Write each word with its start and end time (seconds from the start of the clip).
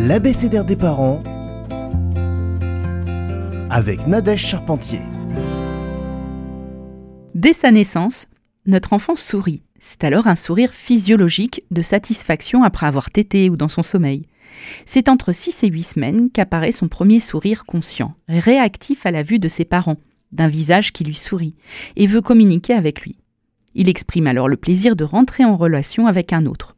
l'abécédaire 0.00 0.64
des 0.64 0.76
parents 0.76 1.20
avec 3.68 4.06
Nadège 4.06 4.46
Charpentier. 4.46 5.00
Dès 7.34 7.52
sa 7.52 7.72
naissance, 7.72 8.28
notre 8.66 8.92
enfant 8.92 9.16
sourit. 9.16 9.62
C'est 9.80 10.04
alors 10.04 10.28
un 10.28 10.36
sourire 10.36 10.72
physiologique 10.72 11.64
de 11.72 11.82
satisfaction 11.82 12.62
après 12.62 12.86
avoir 12.86 13.10
tété 13.10 13.50
ou 13.50 13.56
dans 13.56 13.68
son 13.68 13.82
sommeil. 13.82 14.26
C'est 14.86 15.08
entre 15.08 15.32
6 15.32 15.64
et 15.64 15.68
8 15.68 15.82
semaines 15.82 16.30
qu'apparaît 16.30 16.72
son 16.72 16.88
premier 16.88 17.18
sourire 17.18 17.64
conscient, 17.66 18.14
réactif 18.28 19.04
à 19.04 19.10
la 19.10 19.24
vue 19.24 19.40
de 19.40 19.48
ses 19.48 19.64
parents, 19.64 19.98
d'un 20.30 20.48
visage 20.48 20.92
qui 20.92 21.04
lui 21.04 21.16
sourit, 21.16 21.56
et 21.96 22.06
veut 22.06 22.22
communiquer 22.22 22.74
avec 22.74 23.02
lui. 23.02 23.16
Il 23.74 23.88
exprime 23.88 24.28
alors 24.28 24.48
le 24.48 24.56
plaisir 24.56 24.94
de 24.94 25.04
rentrer 25.04 25.44
en 25.44 25.56
relation 25.56 26.06
avec 26.06 26.32
un 26.32 26.46
autre. 26.46 26.76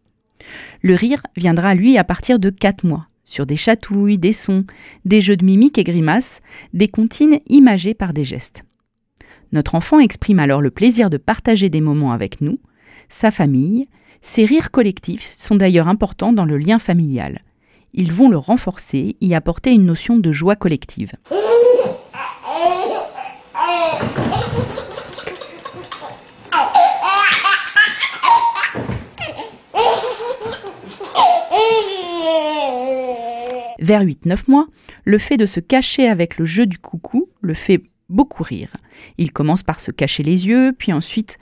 Le 0.82 0.94
rire 0.94 1.22
viendra 1.36 1.74
lui 1.74 1.98
à 1.98 2.04
partir 2.04 2.38
de 2.38 2.50
4 2.50 2.84
mois, 2.84 3.06
sur 3.30 3.46
des 3.46 3.56
chatouilles, 3.56 4.18
des 4.18 4.32
sons, 4.32 4.64
des 5.04 5.20
jeux 5.20 5.36
de 5.36 5.44
mimiques 5.44 5.78
et 5.78 5.84
grimaces, 5.84 6.40
des 6.74 6.88
comptines 6.88 7.38
imagées 7.46 7.94
par 7.94 8.12
des 8.12 8.24
gestes. 8.24 8.64
Notre 9.52 9.76
enfant 9.76 10.00
exprime 10.00 10.40
alors 10.40 10.60
le 10.60 10.72
plaisir 10.72 11.10
de 11.10 11.16
partager 11.16 11.68
des 11.68 11.80
moments 11.80 12.10
avec 12.10 12.40
nous, 12.40 12.58
sa 13.08 13.30
famille. 13.30 13.86
Ces 14.20 14.44
rires 14.44 14.72
collectifs 14.72 15.32
sont 15.38 15.54
d'ailleurs 15.54 15.86
importants 15.86 16.32
dans 16.32 16.44
le 16.44 16.58
lien 16.58 16.80
familial. 16.80 17.42
Ils 17.94 18.12
vont 18.12 18.28
le 18.28 18.36
renforcer, 18.36 19.16
y 19.20 19.34
apporter 19.34 19.70
une 19.70 19.86
notion 19.86 20.18
de 20.18 20.32
joie 20.32 20.56
collective. 20.56 21.12
Vers 33.80 34.04
8-9 34.04 34.42
mois, 34.48 34.66
le 35.04 35.18
fait 35.18 35.38
de 35.38 35.46
se 35.46 35.58
cacher 35.58 36.06
avec 36.06 36.38
le 36.38 36.44
jeu 36.44 36.66
du 36.66 36.78
coucou 36.78 37.30
le 37.40 37.54
fait 37.54 37.82
beaucoup 38.10 38.42
rire. 38.42 38.72
Il 39.16 39.32
commence 39.32 39.62
par 39.62 39.80
se 39.80 39.90
cacher 39.90 40.22
les 40.22 40.46
yeux, 40.46 40.74
puis 40.76 40.92
ensuite 40.92 41.38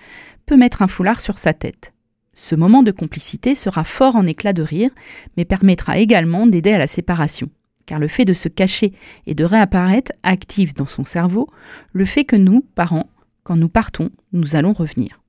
peut 0.46 0.56
mettre 0.56 0.82
un 0.82 0.86
foulard 0.86 1.20
sur 1.20 1.36
sa 1.36 1.52
tête. 1.52 1.92
Ce 2.34 2.54
moment 2.54 2.84
de 2.84 2.92
complicité 2.92 3.56
sera 3.56 3.82
fort 3.82 4.14
en 4.14 4.24
éclat 4.24 4.52
de 4.52 4.62
rire, 4.62 4.90
mais 5.36 5.44
permettra 5.44 5.98
également 5.98 6.46
d'aider 6.46 6.70
à 6.72 6.78
la 6.78 6.86
séparation, 6.86 7.50
car 7.86 7.98
le 7.98 8.06
fait 8.06 8.24
de 8.24 8.32
se 8.32 8.48
cacher 8.48 8.92
et 9.26 9.34
de 9.34 9.44
réapparaître 9.44 10.12
active 10.22 10.74
dans 10.74 10.86
son 10.86 11.04
cerveau 11.04 11.50
le 11.92 12.04
fait 12.04 12.24
que 12.24 12.36
nous, 12.36 12.64
parents, 12.76 13.10
quand 13.42 13.56
nous 13.56 13.68
partons, 13.68 14.10
nous 14.32 14.54
allons 14.54 14.72
revenir. 14.72 15.20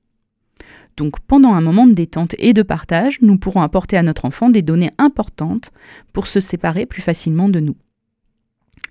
Donc 1.00 1.18
pendant 1.20 1.54
un 1.54 1.62
moment 1.62 1.86
de 1.86 1.94
détente 1.94 2.34
et 2.38 2.52
de 2.52 2.60
partage, 2.60 3.22
nous 3.22 3.38
pourrons 3.38 3.62
apporter 3.62 3.96
à 3.96 4.02
notre 4.02 4.26
enfant 4.26 4.50
des 4.50 4.60
données 4.60 4.90
importantes 4.98 5.72
pour 6.12 6.26
se 6.26 6.40
séparer 6.40 6.84
plus 6.84 7.00
facilement 7.00 7.48
de 7.48 7.58
nous. 7.58 7.74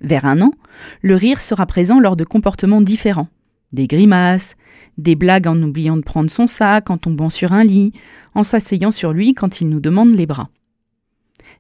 Vers 0.02 0.26
un 0.26 0.42
an, 0.42 0.52
le 1.04 1.14
rire 1.14 1.40
sera 1.40 1.68
présent 1.68 2.00
lors 2.00 2.16
de 2.16 2.24
comportements 2.24 2.82
différents. 2.82 3.28
Des 3.74 3.86
grimaces, 3.86 4.56
des 4.98 5.14
blagues 5.14 5.46
en 5.46 5.62
oubliant 5.62 5.98
de 5.98 6.02
prendre 6.02 6.32
son 6.32 6.48
sac, 6.48 6.90
en 6.90 6.98
tombant 6.98 7.30
sur 7.30 7.54
un 7.54 7.64
lit, 7.64 7.94
en 8.34 8.42
s'asseyant 8.42 8.90
sur 8.90 9.14
lui 9.14 9.36
quand 9.36 9.62
il 9.62 9.70
nous 9.70 9.80
demande 9.80 10.16
les 10.16 10.26
bras. 10.26 10.50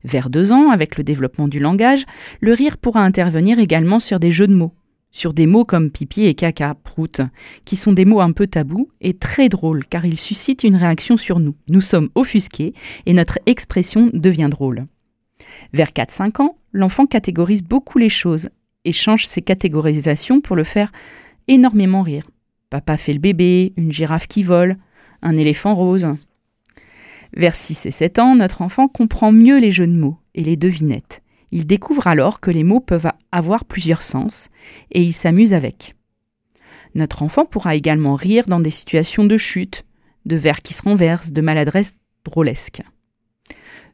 Vers 0.03 0.31
deux 0.31 0.51
ans, 0.51 0.71
avec 0.71 0.97
le 0.97 1.03
développement 1.03 1.47
du 1.47 1.59
langage, 1.59 2.05
le 2.39 2.53
rire 2.53 2.79
pourra 2.79 3.03
intervenir 3.03 3.59
également 3.59 3.99
sur 3.99 4.19
des 4.19 4.31
jeux 4.31 4.47
de 4.47 4.55
mots, 4.55 4.73
sur 5.11 5.33
des 5.33 5.47
mots 5.47 5.65
comme 5.65 5.89
pipi 5.89 6.25
et 6.25 6.35
caca, 6.35 6.75
prout, 6.83 7.21
qui 7.65 7.75
sont 7.75 7.93
des 7.93 8.05
mots 8.05 8.21
un 8.21 8.31
peu 8.31 8.47
tabous 8.47 8.89
et 9.01 9.13
très 9.13 9.49
drôles 9.49 9.85
car 9.85 10.05
ils 10.05 10.19
suscitent 10.19 10.63
une 10.63 10.75
réaction 10.75 11.17
sur 11.17 11.39
nous. 11.39 11.55
Nous 11.67 11.81
sommes 11.81 12.09
offusqués 12.15 12.73
et 13.05 13.13
notre 13.13 13.39
expression 13.45 14.09
devient 14.13 14.49
drôle. 14.49 14.85
Vers 15.73 15.89
4-5 15.89 16.41
ans, 16.41 16.57
l'enfant 16.71 17.05
catégorise 17.05 17.63
beaucoup 17.63 17.97
les 17.97 18.09
choses 18.09 18.49
et 18.85 18.91
change 18.91 19.25
ses 19.25 19.41
catégorisations 19.41 20.41
pour 20.41 20.55
le 20.55 20.63
faire 20.63 20.91
énormément 21.47 22.01
rire. 22.01 22.29
Papa 22.69 22.97
fait 22.97 23.13
le 23.13 23.19
bébé, 23.19 23.73
une 23.77 23.91
girafe 23.91 24.27
qui 24.27 24.43
vole, 24.43 24.77
un 25.21 25.35
éléphant 25.37 25.75
rose. 25.75 26.07
Vers 27.35 27.55
6 27.55 27.87
et 27.87 27.91
7 27.91 28.19
ans, 28.19 28.35
notre 28.35 28.61
enfant 28.61 28.87
comprend 28.87 29.31
mieux 29.31 29.59
les 29.59 29.71
jeux 29.71 29.87
de 29.87 29.93
mots 29.93 30.17
et 30.35 30.43
les 30.43 30.55
devinettes. 30.55 31.21
Il 31.51 31.65
découvre 31.65 32.07
alors 32.07 32.39
que 32.39 32.51
les 32.51 32.63
mots 32.63 32.79
peuvent 32.79 33.09
avoir 33.31 33.65
plusieurs 33.65 34.01
sens 34.01 34.49
et 34.91 35.01
il 35.01 35.13
s'amuse 35.13 35.53
avec. 35.53 35.95
Notre 36.95 37.23
enfant 37.23 37.45
pourra 37.45 37.75
également 37.75 38.15
rire 38.15 38.45
dans 38.47 38.59
des 38.59 38.71
situations 38.71 39.23
de 39.23 39.37
chute, 39.37 39.85
de 40.25 40.35
verre 40.35 40.61
qui 40.61 40.73
se 40.73 40.81
renverse, 40.81 41.31
de 41.31 41.41
maladresse 41.41 41.97
drôlesque. 42.23 42.81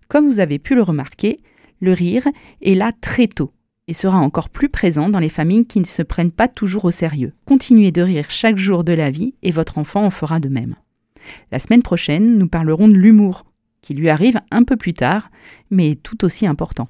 Comme 0.07 0.27
vous 0.27 0.39
avez 0.39 0.59
pu 0.59 0.75
le 0.75 0.83
remarquer, 0.83 1.39
le 1.79 1.93
rire 1.93 2.27
est 2.61 2.75
là 2.75 2.91
très 2.99 3.27
tôt 3.27 3.51
et 3.87 3.93
sera 3.93 4.17
encore 4.17 4.49
plus 4.49 4.69
présent 4.69 5.09
dans 5.09 5.19
les 5.19 5.29
familles 5.29 5.65
qui 5.65 5.79
ne 5.79 5.85
se 5.85 6.01
prennent 6.01 6.31
pas 6.31 6.47
toujours 6.47 6.85
au 6.85 6.91
sérieux. 6.91 7.33
Continuez 7.45 7.91
de 7.91 8.01
rire 8.01 8.31
chaque 8.31 8.57
jour 8.57 8.83
de 8.83 8.93
la 8.93 9.11
vie 9.11 9.35
et 9.43 9.51
votre 9.51 9.77
enfant 9.77 10.05
en 10.05 10.09
fera 10.09 10.39
de 10.39 10.49
même. 10.49 10.75
La 11.51 11.59
semaine 11.59 11.83
prochaine, 11.83 12.37
nous 12.37 12.47
parlerons 12.47 12.87
de 12.87 12.95
l'humour, 12.95 13.45
qui 13.81 13.93
lui 13.93 14.09
arrive 14.09 14.39
un 14.51 14.63
peu 14.63 14.77
plus 14.77 14.93
tard, 14.93 15.29
mais 15.69 15.95
tout 15.95 16.25
aussi 16.25 16.47
important. 16.47 16.87